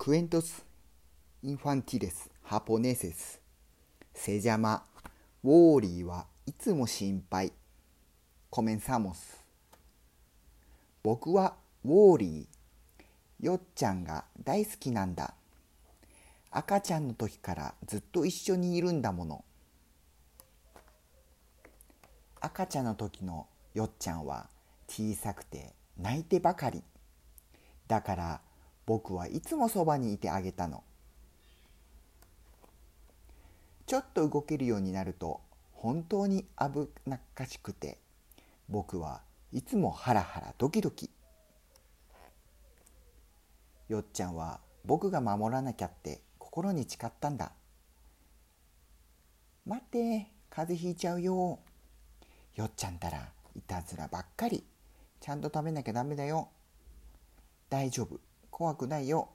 [0.00, 0.64] クエントス・
[1.42, 3.40] インファンティレス・ハポネセス
[4.14, 4.84] セジャマ
[5.42, 7.52] ウォーリーはいつも心配。
[8.48, 9.44] コメンサモス。
[11.02, 13.44] 僕はウォーリー。
[13.44, 15.34] よっちゃんが大好きなんだ。
[16.52, 19.44] 赤ちゃんの時からずっと一緒にいるんだもの。
[22.40, 24.48] 赤ちゃんの時のよっちゃんは
[24.86, 26.84] 小さくて泣いてばかり。
[27.88, 28.40] だから
[28.88, 30.82] 僕はいつもそばにいてあげたの。
[33.84, 37.98] ちょっと動けるようになると本当に危なっかしくて
[38.66, 39.20] 僕は
[39.52, 41.10] いつもハラハラドキドキ。
[43.90, 47.52] よっちゃんは僕が守らなきゃって心に誓ったんだ。
[49.66, 51.58] 待って風邪ひいちゃうよ。
[52.54, 54.64] よっちゃんたらいたずらばっかり。
[55.20, 56.48] ちゃんと食べなきゃダメだよ。
[57.68, 58.27] 大丈夫。
[58.58, 59.28] 怖くないよ。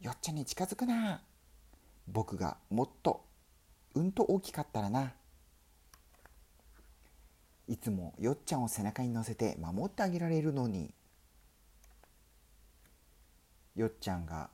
[0.00, 1.22] よっちゃんに近づくな。
[2.06, 3.24] 僕がもっと
[3.96, 5.12] うんと大きかったらな。
[7.66, 10.94] いつもよっちゃんを背中に乗せて守ってあげられるのに。
[13.74, 14.50] よっちゃんが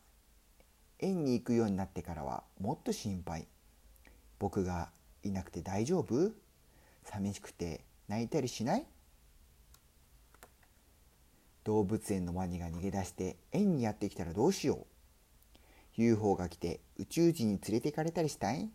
[0.98, 3.46] 園に行くようになってからはもっと心配。
[4.39, 4.89] 僕が
[5.22, 6.33] いなくて大丈夫？
[7.05, 8.86] 寂しくて泣いたりしない？
[11.67, 14.86] 動物園のワニが逃げ出して園にやってきたらどうしよ
[15.98, 16.00] う。
[16.00, 18.70] UFO が来て宇宙人に連れて行かれたりしたい？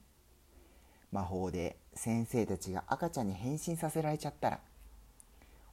[1.10, 4.60] 魔法で先生たちが赤ちゃんに変身させられちゃったら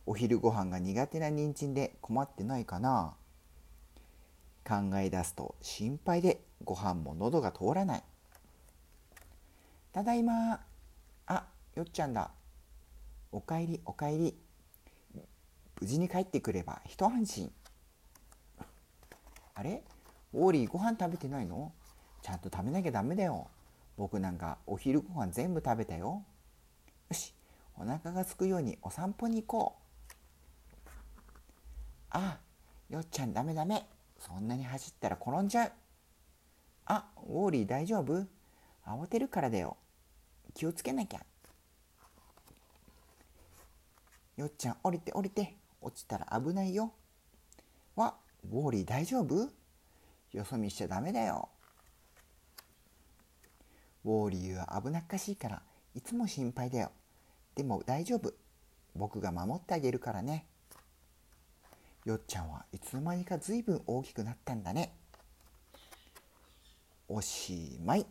[0.06, 3.14] お昼ご飯が苦手な人参で困ってないかな？
[4.64, 8.03] 考え出すと心配でご飯も喉が通らない。
[9.92, 10.60] ただいま。
[11.27, 11.44] あ
[11.75, 12.30] よっちゃんだ。
[13.32, 14.36] おかえりおかえり。
[15.80, 17.52] 無事に帰ってくれば一安心。
[19.54, 19.82] あれ？
[20.32, 21.72] ウォーリーご飯食べてないの？
[22.22, 23.48] ちゃんと食べなきゃダメだよ。
[23.96, 26.22] 僕なんかお昼ご飯全部食べたよ。
[27.10, 27.32] よし
[27.76, 29.76] お腹がすくようにお散歩に行こ
[30.86, 30.88] う。
[32.10, 32.38] あ
[32.91, 33.86] よっちゃんダメダメ。
[34.19, 35.72] そんなに走ったら転んじゃう。
[36.86, 38.26] あウォーリー大丈夫？
[38.86, 39.76] 慌てるからだよ。
[40.54, 41.20] 気をつけなきゃ。
[44.36, 45.54] よっちゃん降りて降りて。
[45.81, 46.93] 落ちたら危ないよ。
[47.97, 49.50] わ、ウォーリー大丈夫？
[50.33, 51.49] よそ見しちゃダメだよ。
[54.05, 55.62] ウォーリーは危なっかしいから
[55.94, 56.93] いつも心配だよ。
[57.55, 58.33] でも大丈夫。
[58.94, 60.47] 僕が守ってあげるからね。
[62.05, 64.95] よっちゃんはいつの間にかずいぶん大きくなったんだね。
[67.09, 68.06] おしまい。